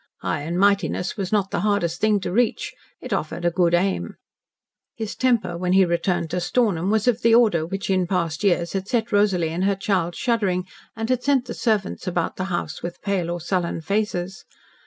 [0.21, 2.73] High and mightiness was not the hardest thing to reach.
[3.01, 4.15] It offered a good aim.
[4.95, 8.73] His temper when he returned to Stornham was of the order which in past years
[8.73, 12.81] had set Rosalie and her child shuddering and had sent the servants about the house
[12.81, 14.43] with pale or sullen faces.